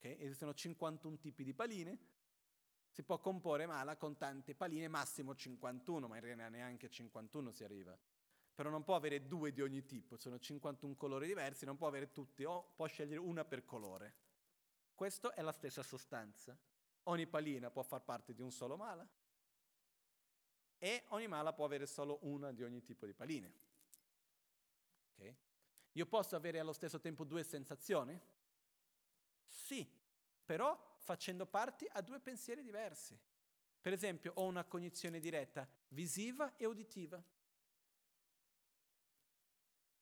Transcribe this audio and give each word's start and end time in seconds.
Okay? 0.00 0.16
Esistono 0.18 0.54
51 0.54 1.18
tipi 1.18 1.44
di 1.44 1.52
paline, 1.52 1.98
si 2.88 3.02
può 3.02 3.20
comporre 3.20 3.66
mala 3.66 3.96
con 3.96 4.16
tante 4.16 4.54
paline, 4.54 4.88
massimo 4.88 5.34
51, 5.34 6.08
ma 6.08 6.16
in 6.16 6.22
realtà 6.22 6.48
neanche 6.48 6.86
a 6.86 6.88
51 6.88 7.52
si 7.52 7.62
arriva. 7.62 7.96
Però 8.54 8.70
non 8.70 8.82
può 8.82 8.96
avere 8.96 9.26
due 9.26 9.52
di 9.52 9.60
ogni 9.60 9.84
tipo, 9.84 10.16
sono 10.16 10.38
51 10.38 10.94
colori 10.96 11.26
diversi, 11.26 11.64
non 11.64 11.76
può 11.76 11.86
avere 11.86 12.10
tutti, 12.10 12.44
o 12.44 12.72
può 12.74 12.86
scegliere 12.86 13.20
una 13.20 13.44
per 13.44 13.64
colore. 13.64 14.14
Questa 14.94 15.32
è 15.34 15.42
la 15.42 15.52
stessa 15.52 15.82
sostanza. 15.82 16.58
Ogni 17.04 17.26
palina 17.26 17.70
può 17.70 17.82
far 17.82 18.02
parte 18.02 18.34
di 18.34 18.42
un 18.42 18.50
solo 18.50 18.76
mala 18.76 19.08
e 20.76 21.04
ogni 21.08 21.26
mala 21.26 21.52
può 21.52 21.64
avere 21.64 21.86
solo 21.86 22.18
una 22.22 22.52
di 22.52 22.62
ogni 22.62 22.82
tipo 22.82 23.06
di 23.06 23.14
paline. 23.14 23.52
Okay? 25.14 25.36
Io 25.92 26.06
posso 26.06 26.36
avere 26.36 26.58
allo 26.58 26.72
stesso 26.72 27.00
tempo 27.00 27.24
due 27.24 27.42
sensazioni? 27.42 28.18
Sì, 29.50 29.86
però 30.44 30.96
facendo 30.98 31.44
parte 31.44 31.86
a 31.86 32.00
due 32.00 32.20
pensieri 32.20 32.62
diversi. 32.62 33.18
Per 33.80 33.92
esempio, 33.92 34.32
ho 34.36 34.44
una 34.44 34.64
cognizione 34.64 35.18
diretta 35.18 35.68
visiva 35.88 36.56
e 36.56 36.66
uditiva. 36.66 37.22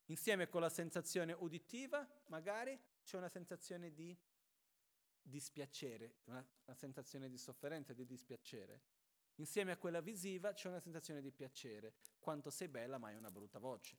Insieme 0.06 0.48
con 0.48 0.60
la 0.60 0.68
sensazione 0.68 1.32
uditiva, 1.32 2.06
magari 2.26 2.78
c'è 3.04 3.16
una 3.16 3.28
sensazione 3.28 3.92
di 3.92 4.16
dispiacere, 5.22 6.16
una, 6.24 6.46
una 6.64 6.76
sensazione 6.76 7.28
di 7.28 7.38
sofferenza, 7.38 7.92
di 7.92 8.04
dispiacere. 8.04 8.82
Insieme 9.36 9.72
a 9.72 9.76
quella 9.76 10.00
visiva 10.00 10.52
c'è 10.52 10.68
una 10.68 10.80
sensazione 10.80 11.20
di 11.20 11.30
piacere. 11.30 11.94
Quanto 12.18 12.50
sei 12.50 12.68
bella, 12.68 12.98
ma 12.98 13.08
hai 13.08 13.16
una 13.16 13.30
brutta 13.30 13.58
voce. 13.58 13.96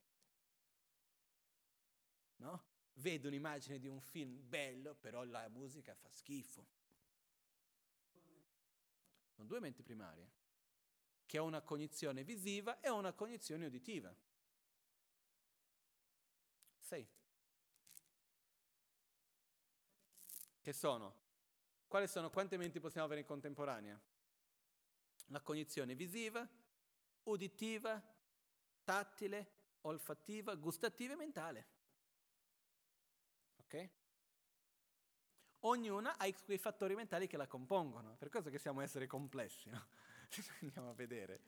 No? 2.37 2.68
Vedo 2.99 3.29
un'immagine 3.29 3.79
di 3.79 3.87
un 3.87 4.01
film 4.01 4.41
bello, 4.45 4.93
però 4.93 5.23
la 5.23 5.47
musica 5.47 5.95
fa 5.95 6.09
schifo. 6.09 6.67
Sono 9.31 9.47
due 9.47 9.61
menti 9.61 9.83
primarie, 9.83 10.29
che 11.25 11.37
ha 11.37 11.41
una 11.41 11.61
cognizione 11.61 12.25
visiva 12.25 12.81
e 12.81 12.89
una 12.89 13.13
cognizione 13.13 13.67
uditiva. 13.67 14.13
Sei. 16.77 17.07
Che 20.59 20.73
sono? 20.73 21.15
Quali 21.87 22.07
sono? 22.07 22.29
Quante 22.29 22.57
menti 22.57 22.81
possiamo 22.81 23.05
avere 23.05 23.21
in 23.21 23.27
contemporanea? 23.27 23.97
La 25.27 25.39
cognizione 25.39 25.95
visiva, 25.95 26.45
uditiva, 27.23 28.03
tattile, 28.83 29.51
olfattiva, 29.81 30.53
gustativa 30.55 31.13
e 31.13 31.15
mentale. 31.15 31.78
Ok? 33.69 33.89
Ognuna 35.59 36.17
ha 36.17 36.27
quei 36.43 36.57
fattori 36.57 36.95
mentali 36.95 37.27
che 37.27 37.37
la 37.37 37.45
compongono, 37.45 38.15
per 38.17 38.29
questo 38.29 38.49
che 38.49 38.57
siamo 38.57 38.81
esseri 38.81 39.05
complessi, 39.05 39.69
no? 39.69 39.87
Andiamo 40.61 40.89
a 40.89 40.93
vedere. 40.93 41.39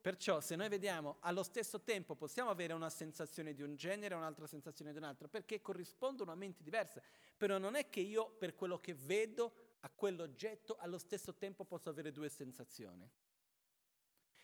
Perciò 0.00 0.40
se 0.40 0.56
noi 0.56 0.68
vediamo 0.68 1.18
allo 1.20 1.44
stesso 1.44 1.82
tempo 1.82 2.16
possiamo 2.16 2.50
avere 2.50 2.72
una 2.72 2.90
sensazione 2.90 3.54
di 3.54 3.62
un 3.62 3.76
genere 3.76 4.14
e 4.14 4.16
un'altra 4.16 4.48
sensazione 4.48 4.90
di 4.90 4.98
un 4.98 5.04
altro, 5.04 5.28
perché 5.28 5.60
corrispondono 5.60 6.32
a 6.32 6.34
menti 6.34 6.64
diverse, 6.64 7.04
però 7.36 7.58
non 7.58 7.76
è 7.76 7.88
che 7.88 8.00
io 8.00 8.30
per 8.30 8.56
quello 8.56 8.80
che 8.80 8.94
vedo 8.94 9.76
a 9.80 9.90
quell'oggetto 9.90 10.76
allo 10.80 10.98
stesso 10.98 11.34
tempo 11.34 11.64
posso 11.64 11.88
avere 11.88 12.10
due 12.10 12.28
sensazioni. 12.28 13.08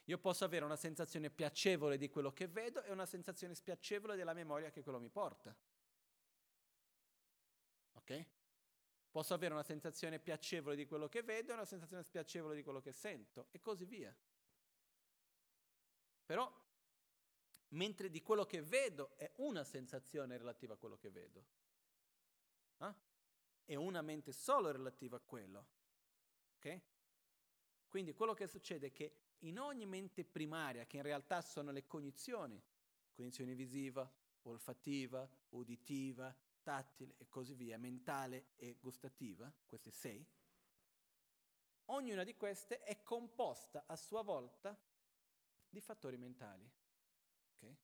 Io 0.05 0.19
posso 0.19 0.45
avere 0.45 0.65
una 0.65 0.77
sensazione 0.77 1.29
piacevole 1.29 1.97
di 1.97 2.09
quello 2.09 2.33
che 2.33 2.47
vedo 2.47 2.83
e 2.85 2.93
una 2.93 3.05
sensazione 3.05 3.55
spiacevole 3.55 4.15
della 4.15 4.33
memoria 4.35 4.71
che 4.71 4.83
quello 4.83 5.01
mi 5.01 5.11
porta. 5.11 5.55
Ok? 8.09 8.27
Posso 9.11 9.35
avere 9.35 9.53
una 9.53 9.63
sensazione 9.63 10.19
piacevole 10.19 10.77
di 10.77 10.87
quello 10.87 11.09
che 11.09 11.23
vedo 11.23 11.51
e 11.51 11.55
una 11.55 11.65
sensazione 11.65 12.03
spiacevole 12.03 12.55
di 12.55 12.63
quello 12.63 12.81
che 12.81 12.93
sento 12.93 13.49
e 13.51 13.61
così 13.61 13.85
via. 13.85 14.15
Però, 16.25 16.51
mentre 17.69 18.11
di 18.11 18.23
quello 18.23 18.45
che 18.45 18.63
vedo 18.63 19.17
è 19.17 19.31
una 19.37 19.65
sensazione 19.65 20.37
relativa 20.37 20.75
a 20.75 20.77
quello 20.77 20.97
che 20.97 21.11
vedo. 21.11 21.47
Eh? 22.79 22.95
È 23.65 23.75
una 23.75 24.03
mente 24.03 24.33
solo 24.33 24.71
relativa 24.71 25.17
a 25.17 25.21
quello. 25.21 25.67
Ok? 26.57 26.81
Quindi 27.89 28.15
quello 28.15 28.35
che 28.35 28.47
succede 28.47 28.89
è 28.89 28.93
che 28.93 29.21
in 29.41 29.59
ogni 29.59 29.87
mente 29.87 30.25
primaria, 30.25 30.87
che 30.87 30.97
in 30.97 31.03
realtà 31.03 31.41
sono 31.41 31.71
le 31.71 31.87
cognizioni, 31.87 32.63
cognizione 33.13 33.55
visiva, 33.55 34.11
olfattiva, 34.43 35.29
uditiva, 35.51 36.35
tattile 36.69 37.15
e 37.17 37.31
così 37.31 37.55
via, 37.55 37.79
mentale 37.79 38.49
e 38.57 38.77
gustativa, 38.79 39.51
queste 39.65 39.91
sei, 39.91 40.23
ognuna 41.87 42.25
di 42.25 42.37
queste 42.37 42.83
è 42.83 43.03
composta 43.03 43.85
a 43.87 43.97
sua 43.97 44.21
volta 44.21 44.79
di 45.67 45.81
fattori 45.81 46.19
mentali. 46.19 46.71
Okay? 47.57 47.77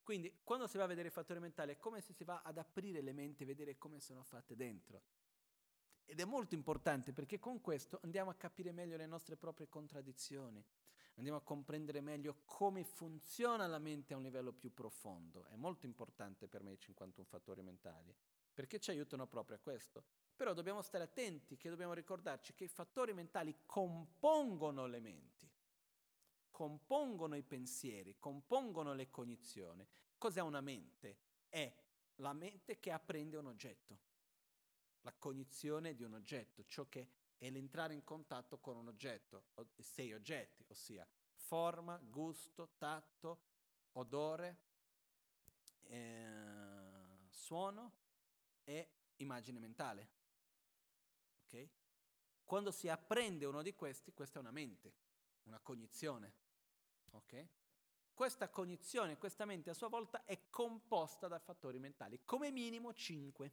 Quindi 0.00 0.42
quando 0.44 0.68
si 0.68 0.78
va 0.78 0.84
a 0.84 0.86
vedere 0.86 1.08
i 1.08 1.10
fattori 1.10 1.40
mentali 1.40 1.72
è 1.72 1.76
come 1.76 2.00
se 2.00 2.12
si 2.12 2.22
va 2.22 2.42
ad 2.42 2.56
aprire 2.56 3.00
le 3.00 3.12
menti 3.12 3.42
e 3.42 3.46
vedere 3.46 3.76
come 3.78 3.98
sono 3.98 4.22
fatte 4.22 4.54
dentro. 4.54 5.02
Ed 6.10 6.20
è 6.20 6.24
molto 6.24 6.54
importante 6.54 7.12
perché 7.12 7.38
con 7.38 7.60
questo 7.60 8.00
andiamo 8.02 8.30
a 8.30 8.34
capire 8.34 8.72
meglio 8.72 8.96
le 8.96 9.04
nostre 9.04 9.36
proprie 9.36 9.68
contraddizioni, 9.68 10.64
andiamo 11.16 11.36
a 11.36 11.42
comprendere 11.42 12.00
meglio 12.00 12.40
come 12.46 12.82
funziona 12.82 13.66
la 13.66 13.78
mente 13.78 14.14
a 14.14 14.16
un 14.16 14.22
livello 14.22 14.54
più 14.54 14.72
profondo. 14.72 15.44
È 15.48 15.56
molto 15.56 15.84
importante 15.84 16.48
per 16.48 16.62
me 16.62 16.72
i 16.72 16.78
51 16.78 17.26
fattori 17.28 17.62
mentali, 17.62 18.14
perché 18.54 18.80
ci 18.80 18.90
aiutano 18.90 19.26
proprio 19.26 19.56
a 19.56 19.60
questo. 19.60 20.02
Però 20.34 20.54
dobbiamo 20.54 20.80
stare 20.80 21.04
attenti, 21.04 21.58
che 21.58 21.68
dobbiamo 21.68 21.92
ricordarci 21.92 22.54
che 22.54 22.64
i 22.64 22.68
fattori 22.68 23.12
mentali 23.12 23.54
compongono 23.66 24.86
le 24.86 25.00
menti 25.00 25.38
compongono 26.58 27.36
i 27.36 27.44
pensieri, 27.44 28.16
compongono 28.18 28.92
le 28.92 29.10
cognizioni. 29.10 29.86
Cos'è 30.18 30.40
una 30.40 30.60
mente? 30.60 31.18
È 31.48 31.72
la 32.16 32.32
mente 32.32 32.80
che 32.80 32.90
apprende 32.90 33.36
un 33.36 33.46
oggetto, 33.46 33.98
la 35.02 35.12
cognizione 35.12 35.94
di 35.94 36.02
un 36.02 36.14
oggetto, 36.14 36.64
ciò 36.64 36.88
che 36.88 37.08
è 37.38 37.50
l'entrare 37.50 37.94
in 37.94 38.04
contatto 38.04 38.58
con 38.58 38.76
un 38.76 38.88
oggetto, 38.88 39.44
sei 39.78 40.12
oggetti, 40.12 40.64
ossia 40.68 41.06
forma, 41.34 41.96
gusto, 41.96 42.72
tatto, 42.76 43.42
odore, 43.92 44.58
eh, 45.84 47.28
suono 47.30 47.92
e 48.64 48.90
immagine 49.16 49.58
mentale. 49.58 50.08
Okay? 51.46 51.70
Quando 52.44 52.70
si 52.70 52.88
apprende 52.88 53.46
uno 53.46 53.62
di 53.62 53.74
questi, 53.74 54.12
questa 54.12 54.38
è 54.38 54.42
una 54.42 54.50
mente, 54.50 54.92
una 55.44 55.60
cognizione. 55.60 56.34
Okay? 57.10 57.48
Questa 58.12 58.48
cognizione, 58.50 59.16
questa 59.16 59.44
mente 59.44 59.70
a 59.70 59.74
sua 59.74 59.88
volta 59.88 60.24
è 60.24 60.50
composta 60.50 61.28
da 61.28 61.38
fattori 61.38 61.78
mentali, 61.78 62.20
come 62.24 62.50
minimo 62.50 62.92
cinque, 62.92 63.52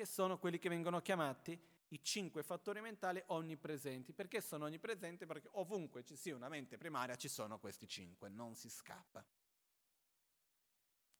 che 0.00 0.06
sono 0.06 0.38
quelli 0.38 0.58
che 0.58 0.70
vengono 0.70 1.02
chiamati 1.02 1.60
i 1.88 2.02
cinque 2.02 2.42
fattori 2.42 2.80
mentali 2.80 3.22
onnipresenti. 3.26 4.14
Perché 4.14 4.40
sono 4.40 4.64
onnipresenti? 4.64 5.26
Perché 5.26 5.50
ovunque 5.52 6.04
ci 6.04 6.16
sia 6.16 6.34
una 6.34 6.48
mente 6.48 6.78
primaria 6.78 7.16
ci 7.16 7.28
sono 7.28 7.58
questi 7.58 7.86
cinque, 7.86 8.30
non 8.30 8.54
si 8.54 8.70
scappa. 8.70 9.22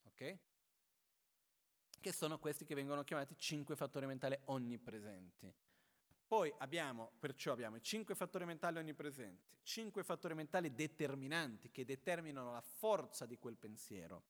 Ok? 0.05 0.39
Che 2.01 2.13
sono 2.13 2.39
questi 2.39 2.65
che 2.65 2.75
vengono 2.75 3.05
chiamati 3.05 3.37
cinque 3.37 3.77
fattori 3.77 4.07
mentali 4.07 4.39
onnipresenti. 4.45 5.53
Poi 6.27 6.51
abbiamo, 6.57 7.13
perciò 7.19 7.53
abbiamo 7.53 7.77
i 7.77 7.83
cinque 7.83 8.15
fattori 8.15 8.47
mentali 8.47 8.79
onnipresenti, 8.79 9.59
cinque 9.63 10.03
fattori 10.03 10.35
mentali 10.35 10.73
determinanti 10.73 11.71
che 11.71 11.85
determinano 11.85 12.51
la 12.53 12.63
forza 12.63 13.27
di 13.27 13.37
quel 13.37 13.59
pensiero, 13.59 14.23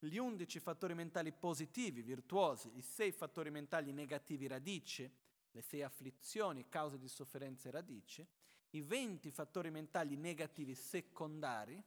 gli 0.00 0.16
undici 0.16 0.60
fattori 0.60 0.94
mentali 0.94 1.32
positivi, 1.32 2.02
virtuosi, 2.02 2.70
i 2.76 2.82
sei 2.82 3.12
fattori 3.12 3.50
mentali 3.50 3.92
negativi 3.92 4.46
radice, 4.46 5.12
le 5.50 5.60
sei 5.60 5.82
afflizioni, 5.82 6.68
cause 6.68 6.98
di 6.98 7.08
sofferenza 7.08 7.70
radice, 7.70 8.26
i 8.70 8.80
venti 8.80 9.30
fattori 9.30 9.70
mentali 9.70 10.16
negativi 10.16 10.74
secondari 10.74 11.82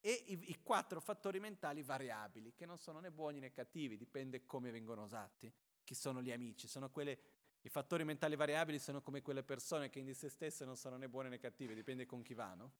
e 0.00 0.24
i, 0.28 0.50
i 0.50 0.62
quattro 0.62 1.00
fattori 1.00 1.40
mentali 1.40 1.82
variabili, 1.82 2.54
che 2.54 2.64
non 2.64 2.78
sono 2.78 3.00
né 3.00 3.10
buoni 3.10 3.38
né 3.38 3.52
cattivi, 3.52 3.96
dipende 3.96 4.46
come 4.46 4.70
vengono 4.70 5.02
usati. 5.02 5.52
Chi 5.84 5.94
sono 5.94 6.22
gli 6.22 6.32
amici? 6.32 6.68
Sono 6.68 6.90
quelle 6.90 7.18
i 7.64 7.68
fattori 7.68 8.04
mentali 8.04 8.34
variabili 8.34 8.80
sono 8.80 9.02
come 9.02 9.22
quelle 9.22 9.44
persone 9.44 9.88
che 9.88 10.00
in 10.00 10.04
di 10.04 10.14
se 10.14 10.28
stesse 10.28 10.64
non 10.64 10.76
sono 10.76 10.96
né 10.96 11.08
buone 11.08 11.28
né 11.28 11.38
cattive, 11.38 11.74
dipende 11.74 12.06
con 12.06 12.22
chi 12.22 12.34
vanno. 12.34 12.72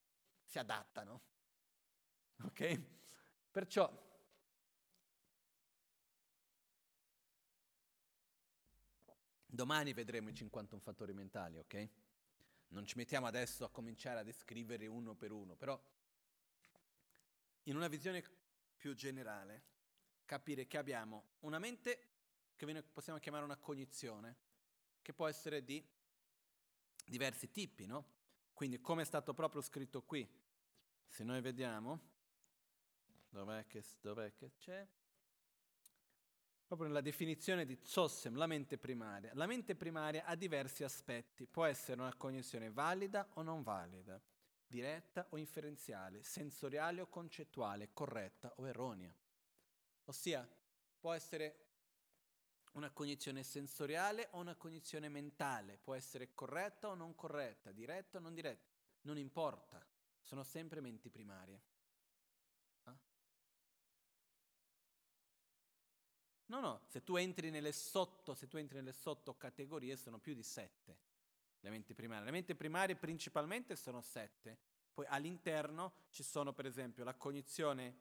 Si 0.44 0.58
adattano. 0.58 1.20
Ok? 2.42 2.80
Perciò 3.50 3.90
domani 9.54 9.92
vedremo 9.92 10.30
i 10.30 10.34
51 10.34 10.80
fattori 10.80 11.12
mentali, 11.12 11.58
ok? 11.58 11.88
Non 12.68 12.86
ci 12.86 12.96
mettiamo 12.96 13.26
adesso 13.26 13.64
a 13.64 13.70
cominciare 13.70 14.20
a 14.20 14.22
descriverli 14.22 14.86
uno 14.86 15.14
per 15.14 15.30
uno, 15.30 15.54
però 15.54 15.78
in 17.64 17.76
una 17.76 17.88
visione 17.88 18.24
più 18.76 18.94
generale 18.94 19.64
capire 20.24 20.66
che 20.66 20.78
abbiamo 20.78 21.34
una 21.40 21.58
mente 21.58 22.08
che 22.56 22.82
possiamo 22.84 23.18
chiamare 23.18 23.44
una 23.44 23.58
cognizione, 23.58 24.36
che 25.02 25.12
può 25.12 25.26
essere 25.26 25.62
di 25.62 25.86
diversi 27.04 27.50
tipi, 27.50 27.84
no? 27.84 28.20
Quindi 28.54 28.80
come 28.80 29.02
è 29.02 29.04
stato 29.04 29.34
proprio 29.34 29.60
scritto 29.60 30.02
qui, 30.02 30.26
se 31.06 31.24
noi 31.24 31.42
vediamo, 31.42 32.00
dov'è 33.28 33.66
che, 33.66 33.84
dov'è 34.00 34.32
che 34.32 34.52
c'è? 34.56 34.88
Proprio 36.72 36.90
nella 36.90 37.04
definizione 37.04 37.66
di 37.66 37.78
Zossem, 37.82 38.34
la 38.34 38.46
mente 38.46 38.78
primaria. 38.78 39.30
La 39.34 39.44
mente 39.44 39.74
primaria 39.74 40.24
ha 40.24 40.34
diversi 40.34 40.82
aspetti, 40.82 41.46
può 41.46 41.66
essere 41.66 42.00
una 42.00 42.14
cognizione 42.14 42.70
valida 42.70 43.28
o 43.34 43.42
non 43.42 43.62
valida, 43.62 44.18
diretta 44.66 45.26
o 45.28 45.36
inferenziale, 45.36 46.22
sensoriale 46.22 47.02
o 47.02 47.08
concettuale, 47.08 47.90
corretta 47.92 48.54
o 48.56 48.66
erronea. 48.66 49.14
Ossia, 50.04 50.48
può 50.98 51.12
essere 51.12 51.66
una 52.72 52.90
cognizione 52.90 53.42
sensoriale 53.42 54.28
o 54.30 54.38
una 54.38 54.56
cognizione 54.56 55.10
mentale, 55.10 55.76
può 55.76 55.92
essere 55.92 56.32
corretta 56.32 56.88
o 56.88 56.94
non 56.94 57.14
corretta, 57.14 57.70
diretta 57.70 58.16
o 58.16 58.20
non 58.22 58.32
diretta, 58.32 58.72
non 59.02 59.18
importa, 59.18 59.86
sono 60.22 60.42
sempre 60.42 60.80
menti 60.80 61.10
primarie. 61.10 61.71
No, 66.52 66.60
no, 66.60 66.82
se 66.86 67.02
tu 67.02 67.16
entri 67.16 67.48
nelle 67.48 67.72
sotto, 67.72 68.34
se 68.34 68.46
tu 68.46 68.58
entri 68.58 68.76
nelle 68.76 68.92
sottocategorie 68.92 69.96
sono 69.96 70.18
più 70.18 70.34
di 70.34 70.42
sette 70.42 70.98
le 71.60 71.70
menti 71.70 71.94
primarie. 71.94 72.26
Le 72.26 72.30
menti 72.30 72.54
primarie 72.54 72.94
principalmente 72.94 73.74
sono 73.74 74.02
sette, 74.02 74.58
poi 74.92 75.06
all'interno 75.08 75.94
ci 76.10 76.22
sono 76.22 76.52
per 76.52 76.66
esempio 76.66 77.04
la 77.04 77.14
cognizione 77.14 77.96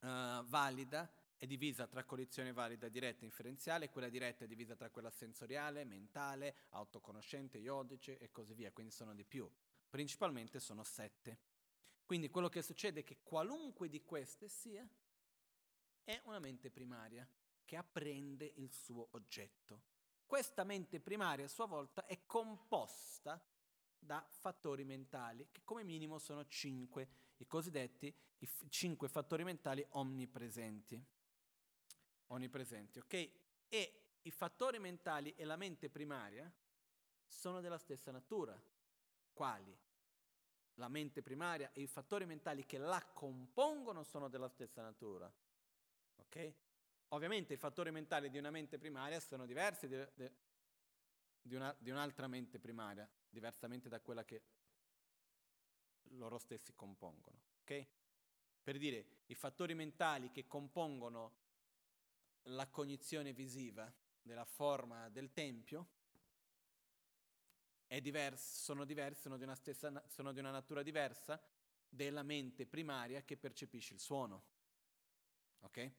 uh, 0.00 0.42
valida, 0.44 1.12
è 1.36 1.46
divisa 1.46 1.86
tra 1.86 2.04
cognizione 2.04 2.50
valida 2.54 2.88
diretta 2.88 3.22
e 3.22 3.26
inferenziale, 3.26 3.90
quella 3.90 4.08
diretta 4.08 4.44
è 4.44 4.48
divisa 4.48 4.74
tra 4.74 4.88
quella 4.88 5.10
sensoriale, 5.10 5.84
mentale, 5.84 6.60
autoconoscente, 6.70 7.58
iodice 7.58 8.16
e 8.16 8.30
così 8.30 8.54
via, 8.54 8.72
quindi 8.72 8.90
sono 8.90 9.14
di 9.14 9.24
più. 9.24 9.46
Principalmente 9.90 10.60
sono 10.60 10.82
sette. 10.82 11.38
Quindi 12.06 12.30
quello 12.30 12.48
che 12.48 12.62
succede 12.62 13.00
è 13.00 13.04
che 13.04 13.18
qualunque 13.22 13.90
di 13.90 14.02
queste 14.02 14.48
sia 14.48 14.88
è 16.10 16.20
una 16.24 16.40
mente 16.40 16.70
primaria 16.70 17.26
che 17.64 17.76
apprende 17.76 18.52
il 18.56 18.72
suo 18.72 19.08
oggetto. 19.12 19.82
Questa 20.26 20.64
mente 20.64 21.00
primaria 21.00 21.44
a 21.44 21.48
sua 21.48 21.66
volta 21.66 22.04
è 22.06 22.26
composta 22.26 23.40
da 23.96 24.26
fattori 24.28 24.84
mentali, 24.84 25.48
che 25.52 25.62
come 25.64 25.84
minimo 25.84 26.18
sono 26.18 26.46
cinque, 26.46 27.08
i 27.36 27.46
cosiddetti 27.46 28.12
i 28.38 28.46
f- 28.46 28.66
cinque 28.68 29.08
fattori 29.08 29.44
mentali 29.44 29.86
omnipresenti 29.90 31.04
onnipresenti, 32.28 32.98
ok? 32.98 33.30
E 33.68 34.02
i 34.22 34.30
fattori 34.30 34.78
mentali 34.78 35.34
e 35.34 35.44
la 35.44 35.56
mente 35.56 35.90
primaria 35.90 36.50
sono 37.26 37.60
della 37.60 37.78
stessa 37.78 38.10
natura. 38.10 38.60
Quali? 39.32 39.76
La 40.74 40.88
mente 40.88 41.22
primaria 41.22 41.72
e 41.72 41.82
i 41.82 41.86
fattori 41.86 42.26
mentali 42.26 42.64
che 42.66 42.78
la 42.78 43.04
compongono 43.12 44.02
sono 44.02 44.28
della 44.28 44.48
stessa 44.48 44.82
natura. 44.82 45.32
Ok? 46.24 46.54
Ovviamente 47.08 47.54
i 47.54 47.56
fattori 47.56 47.90
mentali 47.90 48.30
di 48.30 48.38
una 48.38 48.50
mente 48.50 48.78
primaria 48.78 49.18
sono 49.20 49.46
diversi 49.46 49.88
di, 49.88 49.96
di, 51.42 51.54
una, 51.54 51.74
di 51.78 51.90
un'altra 51.90 52.28
mente 52.28 52.58
primaria, 52.58 53.08
diversamente 53.28 53.88
da 53.88 54.00
quella 54.00 54.24
che 54.24 54.42
loro 56.10 56.38
stessi 56.38 56.74
compongono. 56.74 57.40
Ok? 57.62 57.86
Per 58.62 58.78
dire, 58.78 59.22
i 59.26 59.34
fattori 59.34 59.74
mentali 59.74 60.30
che 60.30 60.46
compongono 60.46 61.38
la 62.44 62.68
cognizione 62.68 63.32
visiva 63.32 63.92
della 64.22 64.44
forma 64.44 65.08
del 65.08 65.32
Tempio 65.32 65.88
diverso, 68.00 68.62
sono 68.62 68.84
diversi, 68.84 69.22
sono 69.22 69.36
di, 69.36 69.42
una 69.42 69.56
stessa, 69.56 70.04
sono 70.06 70.32
di 70.32 70.38
una 70.38 70.52
natura 70.52 70.82
diversa 70.82 71.42
della 71.88 72.22
mente 72.22 72.66
primaria 72.66 73.22
che 73.22 73.36
percepisce 73.36 73.94
il 73.94 74.00
suono. 74.00 74.44
Ok? 75.62 75.92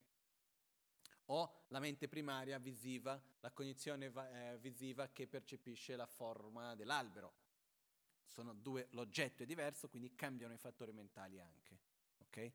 O 1.25 1.65
la 1.67 1.79
mente 1.79 2.07
primaria 2.07 2.57
visiva, 2.57 3.21
la 3.39 3.51
cognizione 3.51 4.11
eh, 4.11 4.57
visiva 4.59 5.09
che 5.09 5.27
percepisce 5.27 5.95
la 5.95 6.05
forma 6.05 6.75
dell'albero. 6.75 7.33
Sono 8.25 8.53
due, 8.53 8.87
l'oggetto 8.91 9.43
è 9.43 9.45
diverso, 9.45 9.89
quindi 9.89 10.15
cambiano 10.15 10.53
i 10.53 10.57
fattori 10.57 10.91
mentali 10.91 11.39
anche. 11.39 11.79
Okay? 12.17 12.53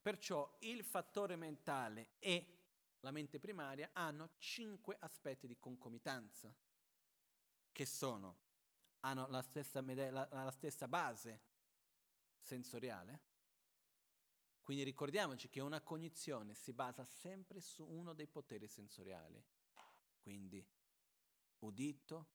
Perciò 0.00 0.56
il 0.60 0.84
fattore 0.84 1.36
mentale 1.36 2.10
e 2.18 2.58
la 3.00 3.10
mente 3.10 3.38
primaria, 3.38 3.90
hanno 3.92 4.30
cinque 4.38 4.96
aspetti 5.00 5.46
di 5.46 5.58
concomitanza, 5.58 6.52
che 7.72 7.86
sono, 7.86 8.36
hanno 9.00 9.28
la 9.28 9.42
stessa, 9.42 9.80
la, 9.80 10.28
la 10.30 10.50
stessa 10.50 10.88
base 10.88 11.40
sensoriale, 12.40 13.20
quindi 14.68 14.84
ricordiamoci 14.84 15.48
che 15.48 15.60
una 15.60 15.80
cognizione 15.80 16.52
si 16.52 16.74
basa 16.74 17.02
sempre 17.02 17.58
su 17.58 17.86
uno 17.86 18.12
dei 18.12 18.26
poteri 18.26 18.68
sensoriali, 18.68 19.42
quindi 20.20 20.62
udito, 21.60 22.32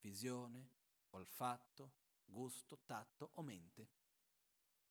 visione, 0.00 0.70
olfatto, 1.10 1.92
gusto, 2.24 2.80
tatto 2.84 3.30
o 3.34 3.42
mente. 3.42 3.88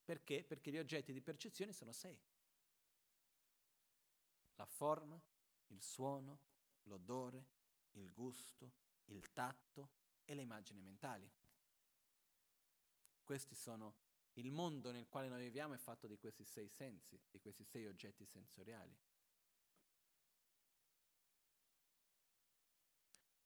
Perché? 0.02 0.46
Perché 0.46 0.72
gli 0.72 0.78
oggetti 0.78 1.12
di 1.12 1.22
percezione 1.22 1.74
sono 1.74 1.92
sei 1.92 2.18
la 4.56 4.66
forma, 4.66 5.22
il 5.66 5.82
suono, 5.82 6.40
l'odore, 6.84 7.48
il 7.96 8.14
gusto, 8.14 8.72
il 9.08 9.34
tatto 9.34 9.90
e 10.24 10.34
le 10.34 10.42
immagini 10.42 10.80
mentali. 10.80 11.30
Questi 13.26 13.56
sono 13.56 14.07
il 14.38 14.52
mondo 14.52 14.92
nel 14.92 15.08
quale 15.08 15.28
noi 15.28 15.42
viviamo 15.42 15.74
è 15.74 15.78
fatto 15.78 16.08
di 16.08 16.18
questi 16.18 16.44
sei 16.44 16.68
sensi, 16.70 17.20
di 17.30 17.40
questi 17.40 17.64
sei 17.64 17.88
oggetti 17.88 18.26
sensoriali. 18.26 18.96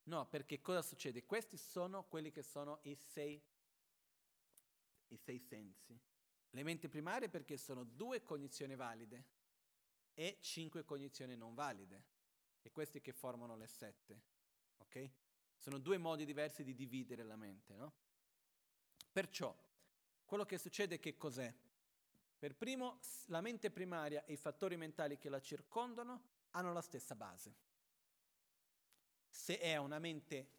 No, 0.04 0.28
perché 0.28 0.60
cosa 0.60 0.82
succede? 0.82 1.26
Questi 1.26 1.58
sono 1.58 2.06
quelli 2.06 2.32
che 2.32 2.44
sono 2.44 2.80
i 2.84 2.96
sei, 2.96 3.42
i 5.08 5.18
sei 5.18 5.40
sensi. 5.40 5.98
Le 6.50 6.64
menti 6.64 6.90
primarie 6.90 7.30
perché 7.30 7.56
sono 7.56 7.84
due 7.84 8.22
cognizioni 8.24 8.76
valide, 8.76 9.26
e 10.14 10.40
cinque 10.42 10.84
cognizioni 10.84 11.38
non 11.38 11.54
valide. 11.54 12.04
E 12.62 12.72
questi 12.72 13.00
che 13.02 13.14
formano 13.14 13.56
le 13.56 13.68
sette. 13.68 14.22
Ok? 14.78 15.10
Sono 15.56 15.78
due 15.78 15.98
modi 15.98 16.26
diversi 16.26 16.64
di 16.64 16.76
dividere 16.76 17.24
la 17.24 17.36
mente, 17.36 17.76
no? 17.76 17.94
Perciò, 19.12 19.56
quello 20.32 20.46
che 20.46 20.58
succede 20.58 20.98
che 20.98 21.18
cos'è? 21.18 21.54
Per 22.40 22.56
primo, 22.56 23.02
la 23.26 23.42
mente 23.42 23.70
primaria 23.70 24.24
e 24.24 24.32
i 24.32 24.38
fattori 24.38 24.78
mentali 24.78 25.18
che 25.18 25.28
la 25.28 25.42
circondano 25.42 26.24
hanno 26.52 26.72
la 26.72 26.80
stessa 26.80 27.16
base. 27.16 27.54
Se 29.28 29.60
è 29.60 29.76
una 29.76 30.00
mente, 30.00 30.50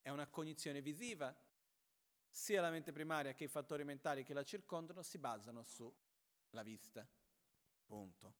è 0.00 0.08
una 0.08 0.26
cognizione 0.28 0.80
visiva, 0.80 1.36
sia 2.30 2.62
la 2.62 2.70
mente 2.70 2.90
primaria 2.90 3.34
che 3.34 3.44
i 3.44 3.48
fattori 3.48 3.84
mentali 3.84 4.24
che 4.24 4.32
la 4.32 4.44
circondano 4.44 5.02
si 5.02 5.18
basano 5.18 5.62
sulla 5.62 6.62
vista. 6.62 7.06
Punto. 7.84 8.34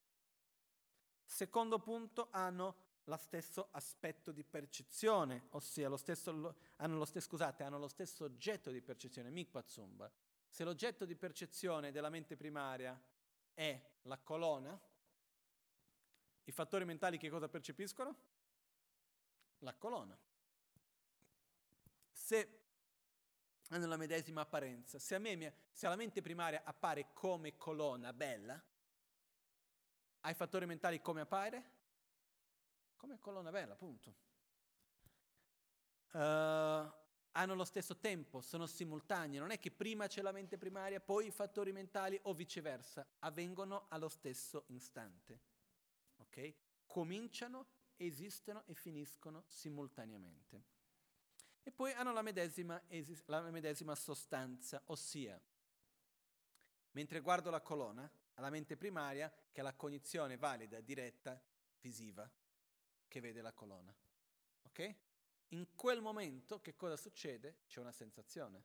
Secondo 1.22 1.80
punto, 1.80 2.28
hanno 2.30 2.76
lo 3.04 3.16
stesso 3.18 3.68
aspetto 3.72 4.32
di 4.32 4.42
percezione, 4.42 5.48
ossia 5.50 5.90
lo 5.90 5.98
stesso, 5.98 6.56
hanno, 6.76 6.96
lo 6.96 7.04
stesso, 7.04 7.28
scusate, 7.28 7.62
hanno 7.62 7.78
lo 7.78 7.88
stesso 7.88 8.24
oggetto 8.24 8.70
di 8.70 8.80
percezione, 8.80 9.28
mikpatsumba. 9.28 10.10
Se 10.48 10.64
l'oggetto 10.64 11.04
di 11.04 11.14
percezione 11.14 11.92
della 11.92 12.10
mente 12.10 12.36
primaria 12.36 13.00
è 13.54 13.80
la 14.02 14.18
colonna, 14.18 14.78
i 16.44 16.52
fattori 16.52 16.84
mentali 16.84 17.18
che 17.18 17.28
cosa 17.28 17.48
percepiscono? 17.48 18.16
La 19.58 19.74
colonna. 19.74 20.18
Se 22.10 22.60
hanno 23.68 23.86
la 23.86 23.96
medesima 23.96 24.40
apparenza, 24.40 24.98
se 24.98 25.18
me, 25.18 25.54
se 25.72 25.86
alla 25.86 25.96
mente 25.96 26.22
primaria 26.22 26.62
appare 26.64 27.12
come 27.12 27.56
colonna 27.56 28.12
bella, 28.12 28.60
ai 30.20 30.34
fattori 30.34 30.66
mentali 30.66 31.00
come 31.00 31.20
appare? 31.20 31.76
Come 32.96 33.18
colonna 33.18 33.50
bella, 33.50 33.74
appunto. 33.74 34.14
Uh, 36.12 36.90
hanno 37.32 37.54
lo 37.54 37.64
stesso 37.64 37.98
tempo, 37.98 38.40
sono 38.40 38.66
simultanei, 38.66 39.38
non 39.38 39.50
è 39.50 39.58
che 39.58 39.70
prima 39.70 40.06
c'è 40.06 40.22
la 40.22 40.32
mente 40.32 40.58
primaria, 40.58 41.00
poi 41.00 41.26
i 41.26 41.30
fattori 41.30 41.72
mentali 41.72 42.18
o 42.22 42.34
viceversa, 42.34 43.06
avvengono 43.20 43.86
allo 43.88 44.08
stesso 44.08 44.64
istante. 44.68 45.40
Ok? 46.16 46.54
Cominciano, 46.86 47.66
esistono 47.96 48.64
e 48.66 48.74
finiscono 48.74 49.44
simultaneamente. 49.46 50.64
E 51.62 51.70
poi 51.70 51.92
hanno 51.92 52.12
la 52.12 52.22
medesima, 52.22 52.80
la 53.26 53.50
medesima 53.50 53.94
sostanza, 53.94 54.82
ossia, 54.86 55.40
mentre 56.92 57.20
guardo 57.20 57.50
la 57.50 57.60
colonna, 57.60 58.10
alla 58.34 58.50
mente 58.50 58.76
primaria 58.76 59.30
che 59.52 59.60
è 59.60 59.62
la 59.62 59.74
cognizione 59.74 60.36
valida, 60.36 60.80
diretta, 60.80 61.40
visiva, 61.80 62.28
che 63.06 63.20
vede 63.20 63.42
la 63.42 63.52
colonna. 63.52 63.94
Ok? 64.62 64.96
In 65.52 65.74
quel 65.74 66.02
momento 66.02 66.60
che 66.60 66.76
cosa 66.76 66.96
succede? 66.96 67.60
C'è 67.66 67.80
una 67.80 67.92
sensazione, 67.92 68.64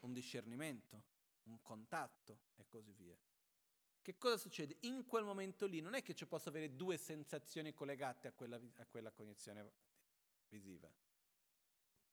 un 0.00 0.12
discernimento, 0.12 1.04
un 1.44 1.62
contatto 1.62 2.40
e 2.56 2.66
così 2.66 2.92
via. 2.92 3.16
Che 4.02 4.16
cosa 4.16 4.38
succede? 4.38 4.78
In 4.80 5.04
quel 5.06 5.24
momento 5.24 5.66
lì 5.66 5.80
non 5.80 5.94
è 5.94 6.02
che 6.02 6.14
ci 6.14 6.26
posso 6.26 6.48
avere 6.48 6.74
due 6.74 6.96
sensazioni 6.96 7.72
collegate 7.72 8.28
a 8.28 8.32
quella, 8.32 8.58
a 8.76 8.86
quella 8.86 9.12
cognizione 9.12 9.72
visiva. 10.48 10.90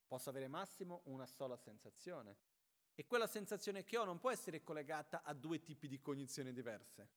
Posso 0.05 0.29
avere 0.29 0.47
massimo 0.47 1.01
una 1.05 1.25
sola 1.25 1.57
sensazione. 1.57 2.38
E 2.93 3.05
quella 3.05 3.27
sensazione 3.27 3.83
che 3.83 3.97
ho 3.97 4.05
non 4.05 4.19
può 4.19 4.31
essere 4.31 4.63
collegata 4.63 5.21
a 5.24 5.33
due 5.33 5.62
tipi 5.62 5.88
di 5.88 6.00
cognizioni 6.00 6.51
diverse, 6.51 7.09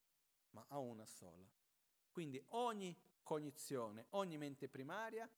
ma 0.50 0.64
a 0.68 0.78
una 0.78 1.06
sola. 1.06 1.48
Quindi 2.10 2.42
ogni 2.48 2.94
cognizione, 3.22 4.06
ogni 4.10 4.36
mente 4.36 4.68
primaria 4.68 5.28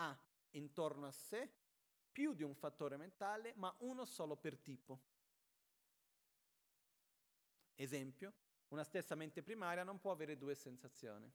ha 0.00 0.18
intorno 0.52 1.06
a 1.06 1.12
sé 1.12 1.48
più 2.10 2.32
di 2.32 2.42
un 2.42 2.54
fattore 2.54 2.96
mentale, 2.96 3.52
ma 3.56 3.74
uno 3.80 4.04
solo 4.04 4.36
per 4.36 4.58
tipo. 4.58 5.00
Esempio, 7.74 8.32
una 8.68 8.84
stessa 8.84 9.14
mente 9.14 9.42
primaria 9.42 9.84
non 9.84 10.00
può 10.00 10.10
avere 10.10 10.36
due 10.36 10.54
sensazioni. 10.54 11.30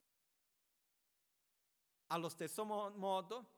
Allo 2.07 2.29
stesso 2.29 2.65
mo- 2.65 2.89
modo, 2.91 3.53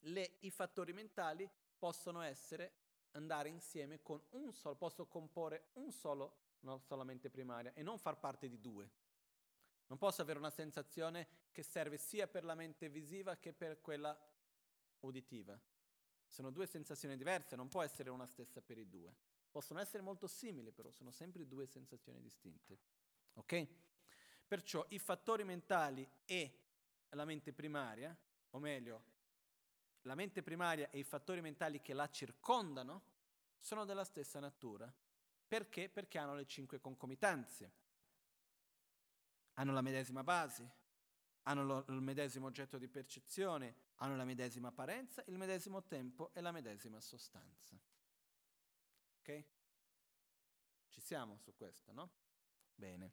le, 0.00 0.36
i 0.40 0.50
fattori 0.50 0.92
mentali 0.92 1.48
possono 1.78 2.22
essere, 2.22 2.80
andare 3.12 3.48
insieme 3.48 4.00
con 4.00 4.22
un 4.30 4.52
solo, 4.52 4.74
posso 4.76 5.06
comporre 5.06 5.68
un 5.74 5.92
solo, 5.92 6.36
non 6.60 6.80
solamente 6.80 7.28
primaria, 7.28 7.74
e 7.74 7.82
non 7.82 7.98
far 7.98 8.18
parte 8.18 8.48
di 8.48 8.60
due. 8.60 8.90
Non 9.92 10.00
posso 10.00 10.22
avere 10.22 10.38
una 10.38 10.48
sensazione 10.48 11.28
che 11.52 11.62
serve 11.62 11.98
sia 11.98 12.26
per 12.26 12.44
la 12.44 12.54
mente 12.54 12.88
visiva 12.88 13.36
che 13.36 13.52
per 13.52 13.82
quella 13.82 14.18
uditiva. 15.00 15.60
Sono 16.26 16.50
due 16.50 16.64
sensazioni 16.64 17.14
diverse, 17.14 17.56
non 17.56 17.68
può 17.68 17.82
essere 17.82 18.08
una 18.08 18.26
stessa 18.26 18.62
per 18.62 18.78
i 18.78 18.88
due. 18.88 19.14
Possono 19.50 19.80
essere 19.80 20.02
molto 20.02 20.26
simili, 20.26 20.72
però 20.72 20.90
sono 20.90 21.10
sempre 21.10 21.46
due 21.46 21.66
sensazioni 21.66 22.22
distinte. 22.22 22.78
Ok? 23.34 23.68
Perciò 24.48 24.82
i 24.88 24.98
fattori 24.98 25.44
mentali 25.44 26.08
e 26.24 26.60
la 27.10 27.26
mente 27.26 27.52
primaria, 27.52 28.16
o 28.48 28.58
meglio, 28.58 29.04
la 30.04 30.14
mente 30.14 30.42
primaria 30.42 30.88
e 30.88 31.00
i 31.00 31.04
fattori 31.04 31.42
mentali 31.42 31.82
che 31.82 31.92
la 31.92 32.08
circondano 32.08 33.02
sono 33.60 33.84
della 33.84 34.04
stessa 34.04 34.40
natura. 34.40 34.90
Perché? 35.46 35.90
Perché 35.90 36.16
hanno 36.16 36.34
le 36.34 36.46
cinque 36.46 36.80
concomitanze. 36.80 37.80
Hanno 39.62 39.74
la 39.74 39.80
medesima 39.80 40.24
base, 40.24 40.68
hanno 41.42 41.62
lo, 41.62 41.84
il 41.86 42.00
medesimo 42.00 42.46
oggetto 42.46 42.78
di 42.78 42.88
percezione, 42.88 43.76
hanno 43.98 44.16
la 44.16 44.24
medesima 44.24 44.68
apparenza, 44.68 45.22
il 45.28 45.38
medesimo 45.38 45.84
tempo 45.84 46.34
e 46.34 46.40
la 46.40 46.50
medesima 46.50 47.00
sostanza. 47.00 47.78
Ok? 49.20 49.44
Ci 50.88 51.00
siamo 51.00 51.36
su 51.36 51.54
questo, 51.54 51.92
no? 51.92 52.10
Bene. 52.74 53.12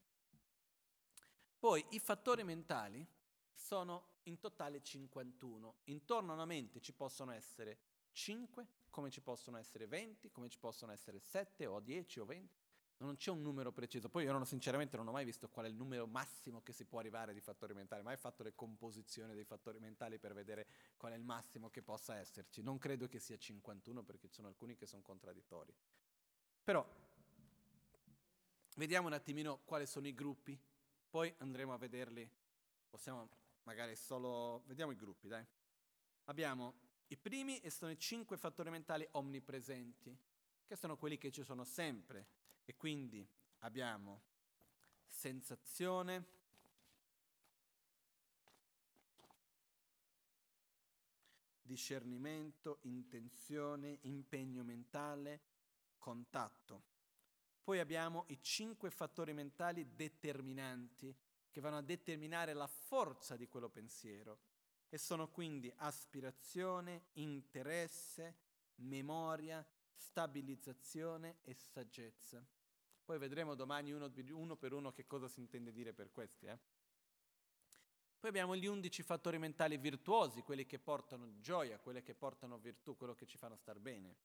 Poi 1.59 1.85
i 1.91 1.99
fattori 1.99 2.43
mentali 2.43 3.07
sono 3.53 4.21
in 4.23 4.39
totale 4.39 4.81
51. 4.81 5.81
Intorno 5.83 6.31
a 6.31 6.33
una 6.33 6.45
mente 6.45 6.81
ci 6.81 6.93
possono 6.93 7.31
essere 7.31 7.77
5, 8.13 8.67
come 8.89 9.11
ci 9.11 9.21
possono 9.21 9.59
essere 9.59 9.85
20, 9.85 10.31
come 10.31 10.49
ci 10.49 10.57
possono 10.57 10.91
essere 10.93 11.19
7 11.19 11.67
o 11.67 11.79
10 11.79 12.19
o 12.21 12.25
20. 12.25 12.68
Non 13.01 13.15
c'è 13.15 13.31
un 13.31 13.41
numero 13.41 13.71
preciso. 13.71 14.09
Poi 14.09 14.25
io 14.25 14.31
non, 14.33 14.45
sinceramente 14.45 14.97
non 14.97 15.07
ho 15.07 15.11
mai 15.11 15.23
visto 15.23 15.47
qual 15.47 15.65
è 15.65 15.69
il 15.69 15.75
numero 15.75 16.05
massimo 16.05 16.61
che 16.61 16.73
si 16.73 16.83
può 16.83 16.99
arrivare 16.99 17.33
di 17.33 17.39
fattori 17.39 17.73
mentali, 17.73 18.03
mai 18.03 18.17
fatto 18.17 18.43
le 18.43 18.53
composizioni 18.53 19.33
dei 19.33 19.45
fattori 19.45 19.79
mentali 19.79 20.19
per 20.19 20.33
vedere 20.33 20.67
qual 20.97 21.13
è 21.13 21.15
il 21.15 21.23
massimo 21.23 21.69
che 21.69 21.81
possa 21.81 22.17
esserci. 22.17 22.61
Non 22.61 22.77
credo 22.77 23.07
che 23.07 23.19
sia 23.19 23.37
51 23.37 24.03
perché 24.03 24.27
ci 24.27 24.35
sono 24.35 24.49
alcuni 24.49 24.75
che 24.75 24.85
sono 24.85 25.01
contraddittori. 25.01 25.73
Però 26.61 26.85
vediamo 28.75 29.07
un 29.07 29.13
attimino 29.13 29.61
quali 29.63 29.85
sono 29.85 30.07
i 30.07 30.13
gruppi, 30.13 30.59
poi 31.09 31.33
andremo 31.37 31.73
a 31.73 31.77
vederli. 31.77 32.29
Possiamo 32.89 33.29
magari 33.63 33.95
solo... 33.95 34.63
Vediamo 34.65 34.91
i 34.91 34.97
gruppi, 34.97 35.29
dai. 35.29 35.45
Abbiamo 36.25 36.73
i 37.07 37.17
primi 37.17 37.59
e 37.59 37.69
sono 37.69 37.91
i 37.91 37.97
cinque 37.97 38.35
fattori 38.35 38.69
mentali 38.69 39.07
omnipresenti, 39.11 40.15
che 40.65 40.75
sono 40.75 40.97
quelli 40.97 41.17
che 41.17 41.31
ci 41.31 41.43
sono 41.43 41.63
sempre. 41.63 42.38
E 42.69 42.75
quindi 42.75 43.27
abbiamo 43.61 44.21
sensazione, 45.07 46.23
discernimento, 51.63 52.77
intenzione, 52.81 53.97
impegno 54.01 54.61
mentale, 54.63 55.41
contatto. 55.97 56.83
Poi 57.63 57.79
abbiamo 57.79 58.25
i 58.27 58.39
cinque 58.39 58.91
fattori 58.91 59.33
mentali 59.33 59.95
determinanti 59.95 61.17
che 61.49 61.61
vanno 61.61 61.77
a 61.77 61.81
determinare 61.81 62.53
la 62.53 62.67
forza 62.67 63.35
di 63.35 63.47
quello 63.47 63.69
pensiero 63.69 64.41
e 64.89 64.99
sono 64.99 65.29
quindi 65.29 65.73
aspirazione, 65.77 67.07
interesse, 67.13 68.37
memoria, 68.75 69.67
stabilizzazione 69.95 71.39
e 71.41 71.55
saggezza. 71.55 72.45
Poi 73.09 73.17
vedremo 73.17 73.55
domani 73.55 73.91
uno, 73.91 74.11
uno 74.33 74.55
per 74.55 74.71
uno 74.71 74.91
che 74.91 75.07
cosa 75.07 75.27
si 75.27 75.39
intende 75.39 75.71
dire 75.71 75.93
per 75.93 76.11
questi. 76.11 76.45
Eh? 76.45 76.59
Poi 78.19 78.29
abbiamo 78.29 78.55
gli 78.55 78.67
undici 78.67 79.01
fattori 79.01 79.39
mentali 79.39 79.77
virtuosi, 79.77 80.43
quelli 80.43 80.67
che 80.67 80.77
portano 80.77 81.39
gioia, 81.39 81.79
quelli 81.79 82.03
che 82.03 82.13
portano 82.13 82.59
virtù, 82.59 82.95
quello 82.95 83.15
che 83.15 83.25
ci 83.25 83.39
fanno 83.39 83.55
star 83.55 83.79
bene. 83.79 84.15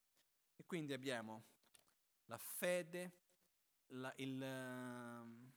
E 0.55 0.67
quindi 0.67 0.93
abbiamo 0.93 1.45
la 2.27 2.37
fede, 2.37 3.13
la, 3.87 4.13
il, 4.17 4.43
ehm, 4.43 5.53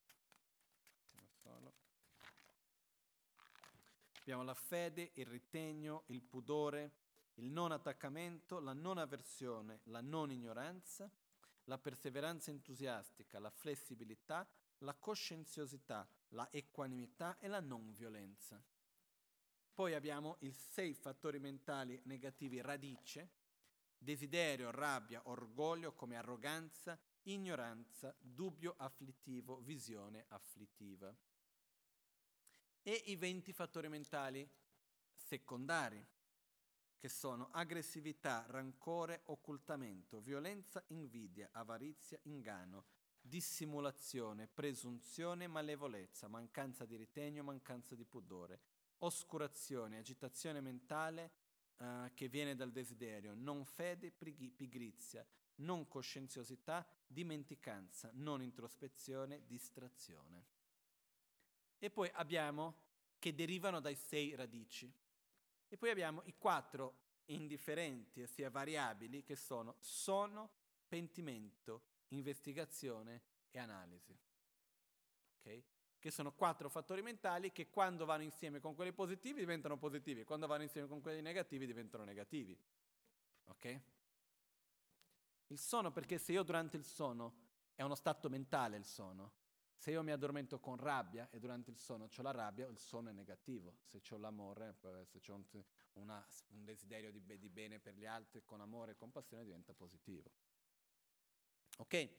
Abbiamo 4.21 4.43
la 4.43 4.53
fede, 4.53 5.11
il 5.15 5.25
ritegno, 5.25 6.03
il 6.07 6.21
pudore, 6.21 6.93
il 7.35 7.49
non 7.49 7.73
attaccamento, 7.73 8.61
la 8.61 8.71
non 8.71 8.97
avversione, 8.97 9.81
la 9.85 9.99
non 9.99 10.31
ignoranza, 10.31 11.11
la 11.67 11.77
perseveranza 11.77 12.51
entusiastica, 12.51 13.39
la 13.39 13.49
flessibilità, 13.49 14.47
la 14.79 14.93
coscienziosità, 14.93 16.07
la 16.29 16.47
equanimità 16.51 17.37
e 17.39 17.47
la 17.47 17.59
non 17.59 17.93
violenza. 17.93 18.61
Poi 19.73 19.93
abbiamo 19.93 20.37
i 20.39 20.51
sei 20.51 20.93
fattori 20.93 21.39
mentali 21.39 21.99
negativi 22.05 22.59
radice, 22.61 23.29
desiderio, 23.97 24.71
rabbia, 24.71 25.21
orgoglio 25.25 25.93
come 25.93 26.15
arroganza, 26.15 26.99
ignoranza, 27.23 28.15
dubbio 28.19 28.75
afflittivo, 28.77 29.59
visione 29.59 30.25
afflittiva 30.29 31.15
e 32.87 33.03
i 33.07 33.17
20 33.17 33.51
fattori 33.51 33.89
mentali 33.89 34.49
secondari, 35.13 36.01
che 36.97 37.09
sono 37.09 37.49
aggressività, 37.51 38.45
rancore, 38.49 39.21
occultamento, 39.25 40.19
violenza, 40.19 40.83
invidia, 40.87 41.49
avarizia, 41.51 42.19
inganno, 42.23 42.85
dissimulazione, 43.21 44.47
presunzione, 44.47 45.47
malevolezza, 45.47 46.27
mancanza 46.27 46.85
di 46.85 46.95
ritegno, 46.95 47.43
mancanza 47.43 47.95
di 47.95 48.05
pudore, 48.05 48.61
oscurazione, 48.99 49.97
agitazione 49.97 50.61
mentale 50.61 51.31
eh, 51.77 52.11
che 52.13 52.27
viene 52.27 52.55
dal 52.55 52.71
desiderio, 52.71 53.33
non 53.35 53.63
fede, 53.65 54.11
pigrizia, 54.11 55.25
non 55.57 55.87
coscienziosità, 55.87 56.87
dimenticanza, 57.05 58.09
non 58.13 58.41
introspezione, 58.41 59.43
distrazione. 59.45 60.45
E 61.79 61.89
poi 61.91 62.09
abbiamo 62.13 62.85
che 63.19 63.33
derivano 63.33 63.79
dai 63.79 63.95
sei 63.95 64.35
radici. 64.35 64.91
E 65.67 65.77
poi 65.77 65.89
abbiamo 65.89 66.21
i 66.25 66.35
quattro 66.37 67.05
indifferenti, 67.25 68.21
ossia 68.21 68.49
variabili, 68.49 69.23
che 69.23 69.35
sono 69.35 69.75
sono, 69.79 70.49
pentimento, 70.87 71.83
investigazione 72.09 73.21
e 73.51 73.59
analisi. 73.59 74.17
Okay? 75.39 75.63
Che 75.99 76.11
sono 76.11 76.31
quattro 76.33 76.69
fattori 76.69 77.01
mentali 77.01 77.51
che 77.51 77.69
quando 77.69 78.05
vanno 78.05 78.23
insieme 78.23 78.59
con 78.59 78.75
quelli 78.75 78.93
positivi 78.93 79.39
diventano 79.39 79.77
positivi, 79.77 80.23
quando 80.23 80.47
vanno 80.47 80.63
insieme 80.63 80.87
con 80.87 81.01
quelli 81.01 81.21
negativi 81.21 81.65
diventano 81.65 82.03
negativi. 82.03 82.57
Ok? 83.45 83.81
Il 85.47 85.59
sono, 85.59 85.91
perché 85.91 86.17
se 86.17 86.33
io 86.33 86.43
durante 86.43 86.77
il 86.77 86.83
sono, 86.83 87.45
è 87.73 87.81
uno 87.83 87.95
stato 87.95 88.29
mentale 88.29 88.77
il 88.77 88.85
sono, 88.85 89.31
se 89.77 89.91
io 89.91 90.01
mi 90.01 90.11
addormento 90.11 90.59
con 90.59 90.75
rabbia 90.75 91.29
e 91.29 91.39
durante 91.39 91.69
il 91.69 91.77
sonno 91.77 92.09
ho 92.13 92.21
la 92.21 92.31
rabbia, 92.31 92.67
il 92.67 92.79
sonno 92.79 93.09
è 93.09 93.13
negativo. 93.13 93.77
Se 93.83 94.01
ho 94.09 94.17
l'amore, 94.17 94.73
se 94.73 95.31
ho 95.31 95.35
un, 95.35 95.45
un 95.93 96.65
desiderio 96.65 97.11
di, 97.11 97.23
di, 97.37 97.49
bene 97.49 97.79
per 97.79 97.93
gli 97.93 98.05
altri 98.05 98.43
con 98.43 98.59
amore 98.59 98.93
e 98.93 98.95
compassione 98.95 99.43
diventa 99.43 99.73
positivo. 99.73 100.31
Ok? 101.77 102.09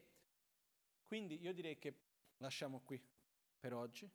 Quindi 1.03 1.41
io 1.41 1.53
direi 1.53 1.77
che 1.77 1.93
lasciamo 2.37 2.79
qui 2.79 3.01
per 3.59 3.73
oggi. 3.73 4.09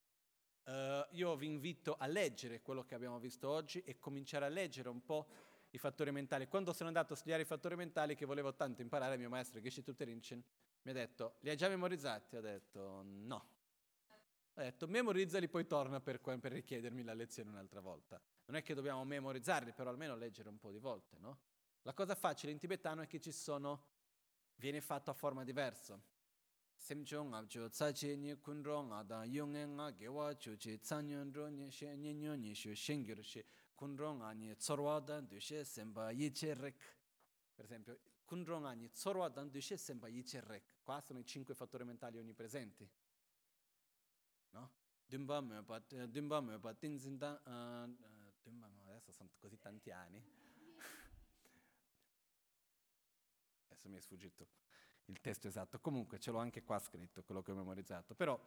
Uh, 0.65 1.05
io 1.11 1.37
vi 1.37 1.45
invito 1.45 1.97
a 1.99 2.07
leggere 2.07 2.63
quello 2.63 2.85
che 2.85 2.95
abbiamo 2.95 3.19
visto 3.19 3.51
oggi 3.51 3.83
e 3.83 3.99
cominciare 3.99 4.47
a 4.47 4.49
leggere 4.49 4.89
un 4.89 5.05
po' 5.05 5.29
i 5.71 5.79
fattori 5.79 6.11
mentali. 6.11 6.49
Quando 6.49 6.73
sono 6.73 6.89
andato 6.89 7.13
a 7.13 7.17
studiare 7.17 7.43
i 7.43 7.47
fattori 7.47 7.77
mentali, 7.77 8.15
che 8.15 8.25
volevo 8.25 8.55
tanto 8.55 8.81
imparare, 8.81 9.19
mio 9.19 9.29
maestro 9.29 9.61
Geshe 9.61 9.83
Tuterinchin 9.83 10.43
mi 10.85 10.91
ha 10.91 10.95
detto, 10.95 11.37
li 11.41 11.51
hai 11.51 11.57
già 11.57 11.69
memorizzati? 11.69 12.37
Ho 12.37 12.43
detto, 12.43 13.03
no. 13.05 13.49
Ho 14.55 14.61
detto, 14.61 14.87
memorizzali, 14.87 15.49
poi 15.49 15.67
torna 15.67 16.01
per, 16.01 16.21
per 16.21 16.53
richiedermi 16.53 17.03
la 17.03 17.15
lezione 17.15 17.51
un'altra 17.51 17.81
volta. 17.81 18.21
Non 18.47 18.57
è 18.57 18.63
che 18.63 18.75
dobbiamo 18.75 19.03
memorizzarli, 19.05 19.73
però 19.73 19.89
almeno 19.89 20.15
leggere 20.15 20.51
un 20.51 20.59
po' 20.59 20.71
di 20.71 20.79
volte, 20.79 21.17
no? 21.19 21.39
La 21.83 21.95
cosa 21.95 22.15
facile 22.15 22.53
in 22.53 22.59
tibetano 22.59 23.01
è 23.01 23.07
che 23.07 23.19
ci 23.19 23.33
sono, 23.33 23.87
viene 24.57 24.83
fatto 24.83 25.11
a 25.11 25.15
forma 25.15 25.43
diversa. 25.43 25.99
Per 37.55 37.65
esempio, 37.65 37.99
kunro 38.35 38.59
nga 38.59 38.73
ni 38.75 38.91
tsorwa 38.91 39.29
dan 39.29 39.49
du 39.49 39.61
she 39.61 39.77
semba 39.77 40.09
yiche. 40.09 40.43
Qua 40.83 41.01
sono 41.01 41.21
i 41.21 41.25
cinque 41.25 41.55
fattori 41.55 41.85
mentali 41.85 42.19
onnipresenti. 42.19 42.91
No? 44.51 44.73
Dumba 45.07 45.41
me 45.41 45.63
pa 45.63 45.79
dumba 46.09 46.41
me 46.41 46.59
pa 46.59 46.75
tinzinda 46.75 47.41
dumba 48.43 48.69
adesso 48.87 49.13
sono 49.13 49.31
così 49.39 49.57
tanti 49.61 49.93
anni. 49.93 50.21
adesso 53.69 53.89
mi 53.89 53.99
è 53.99 54.01
sfuggito 54.01 54.49
il 55.07 55.21
testo 55.21 55.47
esatto, 55.47 55.79
comunque 55.81 56.19
ce 56.19 56.31
l'ho 56.31 56.39
anche 56.39 56.63
qua 56.63 56.79
scritto, 56.79 57.23
quello 57.23 57.43
che 57.43 57.53
ho 57.53 57.55
memorizzato, 57.55 58.15
però 58.15 58.41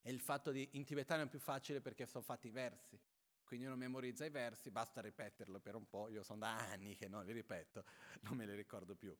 è 0.00 0.10
il 0.10 0.20
fatto 0.20 0.50
di 0.50 0.68
in 0.72 0.84
tibetano 0.84 1.22
è 1.22 1.28
più 1.28 1.38
facile 1.38 1.80
perché 1.80 2.06
sono 2.06 2.24
fatti 2.24 2.48
i 2.48 2.50
versi, 2.50 3.00
quindi 3.48 3.64
uno 3.64 3.76
memorizza 3.76 4.26
i 4.26 4.30
versi, 4.30 4.70
basta 4.70 5.00
ripeterlo 5.00 5.58
per 5.58 5.74
un 5.74 5.88
po', 5.88 6.10
io 6.10 6.22
sono 6.22 6.40
da 6.40 6.54
anni 6.70 6.94
che 6.94 7.08
non 7.08 7.24
li 7.24 7.32
ripeto, 7.32 7.82
non 8.28 8.36
me 8.36 8.44
li 8.44 8.54
ricordo 8.54 8.94
più. 8.94 9.16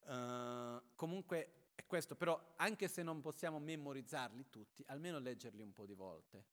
Uh, 0.00 0.82
comunque 0.96 1.68
è 1.76 1.86
questo, 1.86 2.16
però 2.16 2.54
anche 2.56 2.88
se 2.88 3.04
non 3.04 3.20
possiamo 3.20 3.60
memorizzarli 3.60 4.50
tutti, 4.50 4.82
almeno 4.88 5.20
leggerli 5.20 5.62
un 5.62 5.72
po' 5.72 5.86
di 5.86 5.94
volte, 5.94 6.44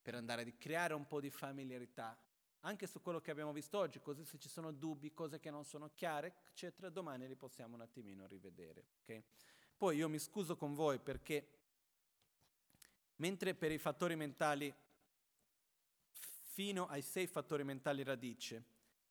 per 0.00 0.14
andare 0.14 0.42
a 0.42 0.52
creare 0.56 0.94
un 0.94 1.04
po' 1.04 1.20
di 1.20 1.30
familiarità 1.30 2.16
anche 2.60 2.86
su 2.86 3.02
quello 3.02 3.20
che 3.20 3.32
abbiamo 3.32 3.52
visto 3.52 3.76
oggi, 3.76 4.00
così 4.00 4.24
se 4.24 4.38
ci 4.38 4.48
sono 4.48 4.70
dubbi, 4.70 5.12
cose 5.12 5.40
che 5.40 5.50
non 5.50 5.64
sono 5.64 5.90
chiare, 5.94 6.32
eccetera, 6.50 6.90
domani 6.90 7.26
li 7.26 7.34
possiamo 7.34 7.74
un 7.74 7.80
attimino 7.80 8.24
rivedere. 8.28 8.84
Okay? 9.02 9.24
Poi 9.76 9.96
io 9.96 10.08
mi 10.08 10.20
scuso 10.20 10.56
con 10.56 10.74
voi 10.74 11.00
perché 11.00 11.58
mentre 13.16 13.56
per 13.56 13.72
i 13.72 13.78
fattori 13.78 14.14
mentali, 14.14 14.72
fino 16.52 16.86
ai 16.86 17.00
sei 17.00 17.26
fattori 17.26 17.64
mentali 17.64 18.02
radice, 18.02 18.64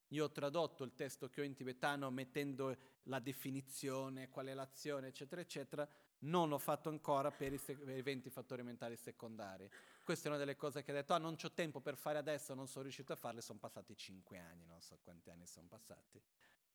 io 0.10 0.26
ho 0.26 0.32
tradotto 0.32 0.84
il 0.84 0.94
testo 0.94 1.28
che 1.28 1.42
ho 1.42 1.44
in 1.44 1.56
tibetano 1.56 2.12
mettendo 2.12 2.78
la 3.04 3.20
definizione, 3.20 4.30
qual 4.30 4.46
è 4.48 4.54
l'azione, 4.54 5.08
eccetera, 5.08 5.42
eccetera, 5.42 5.88
non 6.20 6.50
l'ho 6.50 6.60
fatto 6.60 6.90
ancora 6.90 7.32
per 7.32 7.52
i, 7.54 7.58
se- 7.58 7.72
i 7.72 8.02
20 8.04 8.30
fattori 8.30 8.62
mentali 8.62 8.96
secondari. 8.96 9.68
Questa 10.04 10.28
è 10.28 10.30
una 10.30 10.38
delle 10.38 10.56
cose 10.56 10.84
che 10.84 10.92
ho 10.92 10.94
detto, 10.94 11.14
ah 11.14 11.18
non 11.18 11.36
ho 11.42 11.52
tempo 11.52 11.80
per 11.80 11.96
fare 11.96 12.20
adesso, 12.20 12.54
non 12.54 12.68
sono 12.68 12.84
riuscito 12.84 13.14
a 13.14 13.16
farle, 13.16 13.42
sono 13.42 13.58
passati 13.58 13.96
5 13.96 14.38
anni, 14.38 14.66
non 14.68 14.82
so 14.82 15.00
quanti 15.02 15.32
anni 15.32 15.48
sono 15.48 15.66
passati. 15.68 16.22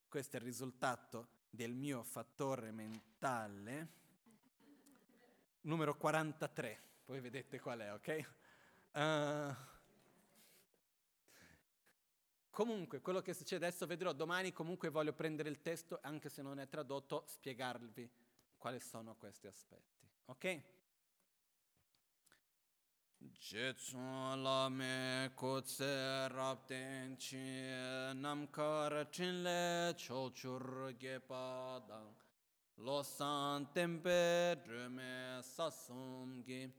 Questo 0.08 0.36
è 0.36 0.40
il 0.40 0.46
risultato 0.46 1.28
del 1.48 1.74
mio 1.74 2.02
fattore 2.02 2.72
mentale 2.72 3.88
numero 5.60 5.96
43, 5.96 6.80
poi 7.04 7.20
vedete 7.20 7.60
qual 7.60 7.78
è, 7.80 7.92
ok? 7.92 8.28
Uh, 8.94 9.74
comunque, 12.56 13.02
quello 13.02 13.20
che 13.20 13.34
succede 13.34 13.66
adesso 13.66 13.84
vedrò 13.84 14.14
domani, 14.14 14.50
comunque 14.50 14.88
voglio 14.88 15.12
prendere 15.12 15.50
il 15.50 15.60
testo, 15.60 15.98
anche 16.00 16.30
se 16.30 16.40
non 16.40 16.58
è 16.58 16.66
tradotto, 16.66 17.24
spiegarvi 17.26 18.10
quali 18.56 18.80
sono 18.80 19.14
questi 19.14 19.46
aspetti. 19.46 20.08
Ok? 20.24 20.62
Jetsun 23.18 24.42
la 24.42 24.70
me 24.70 25.32
kutse 25.34 26.28
rapten 26.28 27.16
chi 27.16 27.36
namkar 28.14 29.10
chinle 29.10 29.94
chochur 29.94 30.94
ge 30.96 31.20
padang 31.20 32.14
lo 32.76 33.02
san 33.02 33.70
tempe 33.72 34.60
drume 34.64 35.40
sasum 35.42 36.42
gi 36.42 36.72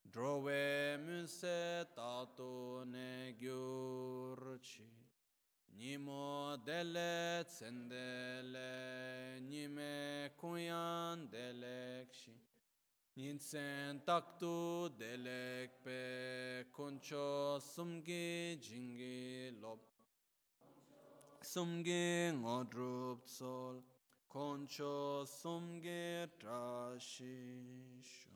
drove 0.00 0.96
munse 0.98 1.88
tato 1.94 2.84
ne 2.84 3.34
gyurchi 3.36 5.03
Nimo 5.76 6.56
dele 6.64 7.44
tsendele 7.46 9.40
nime 9.40 10.30
kuyan 10.36 11.28
delekshi. 11.30 12.32
Ninsen 13.16 14.02
taktu 14.04 14.88
delek 14.98 15.70
pe 15.84 16.64
kuncho 16.72 17.60
sumgi 17.60 18.58
jingi 18.60 19.52
lop 19.60 19.80
Sumgi 21.40 22.32
ngodrup 22.32 23.24
tsol 23.24 23.82
concio 24.26 25.24
sumgi 25.24 26.26
trashisho 26.38 28.30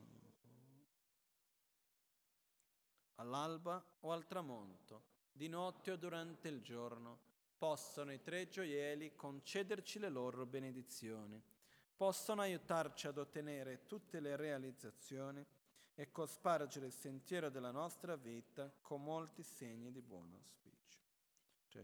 All'alba 3.16 3.84
o 4.02 4.12
al 4.12 4.24
tramonto, 4.26 5.02
di 5.32 5.48
notte 5.48 5.90
o 5.90 5.96
durante 5.96 6.46
il 6.46 6.62
giorno, 6.62 7.18
possono 7.58 8.12
i 8.12 8.22
tre 8.22 8.48
gioielli 8.48 9.16
concederci 9.16 9.98
le 9.98 10.08
loro 10.08 10.46
benedizioni, 10.46 11.42
possono 11.96 12.42
aiutarci 12.42 13.08
ad 13.08 13.18
ottenere 13.18 13.86
tutte 13.86 14.20
le 14.20 14.36
realizzazioni 14.36 15.44
e 15.94 16.12
cospargere 16.12 16.86
il 16.86 16.92
sentiero 16.92 17.50
della 17.50 17.72
nostra 17.72 18.14
vita 18.14 18.72
con 18.80 19.02
molti 19.02 19.42
segni 19.42 19.90
di 19.90 20.00
buon 20.00 20.32
auspicio. 20.32 21.00
Cioè, 21.66 21.82